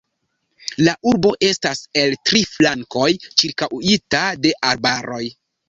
[0.87, 5.25] La urbo estas el tri flankoj ĉirkaŭita de arbaroj.